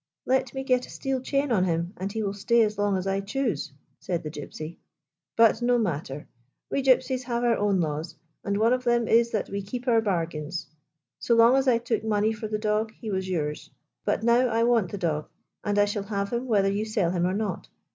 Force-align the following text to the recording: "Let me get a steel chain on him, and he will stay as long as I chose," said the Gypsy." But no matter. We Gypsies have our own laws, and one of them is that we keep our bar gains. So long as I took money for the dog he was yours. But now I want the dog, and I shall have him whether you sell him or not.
"Let 0.25 0.55
me 0.55 0.63
get 0.63 0.87
a 0.87 0.89
steel 0.89 1.21
chain 1.21 1.51
on 1.51 1.65
him, 1.65 1.93
and 1.95 2.11
he 2.11 2.23
will 2.23 2.33
stay 2.33 2.63
as 2.63 2.75
long 2.79 2.97
as 2.97 3.05
I 3.05 3.21
chose," 3.21 3.71
said 3.99 4.23
the 4.23 4.31
Gypsy." 4.31 4.77
But 5.37 5.61
no 5.61 5.77
matter. 5.77 6.27
We 6.71 6.81
Gypsies 6.81 7.21
have 7.25 7.43
our 7.43 7.55
own 7.55 7.79
laws, 7.79 8.15
and 8.43 8.57
one 8.57 8.73
of 8.73 8.83
them 8.83 9.07
is 9.07 9.29
that 9.29 9.49
we 9.51 9.61
keep 9.61 9.87
our 9.87 10.01
bar 10.01 10.25
gains. 10.25 10.65
So 11.19 11.35
long 11.35 11.55
as 11.55 11.67
I 11.67 11.77
took 11.77 12.03
money 12.03 12.33
for 12.33 12.47
the 12.47 12.57
dog 12.57 12.93
he 12.99 13.11
was 13.11 13.29
yours. 13.29 13.69
But 14.03 14.23
now 14.23 14.47
I 14.47 14.63
want 14.63 14.89
the 14.89 14.97
dog, 14.97 15.29
and 15.63 15.77
I 15.77 15.85
shall 15.85 16.01
have 16.09 16.33
him 16.33 16.47
whether 16.47 16.71
you 16.71 16.83
sell 16.83 17.11
him 17.11 17.27
or 17.27 17.35
not. 17.35 17.67